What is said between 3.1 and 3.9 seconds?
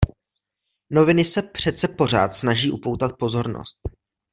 pozornost.